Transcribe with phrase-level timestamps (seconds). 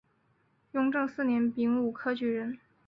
[0.71, 2.57] 雍正四年丙午科举人。